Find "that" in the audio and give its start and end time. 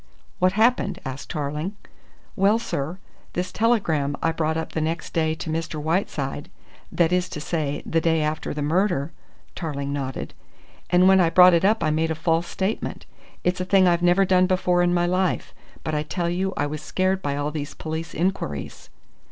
6.91-7.11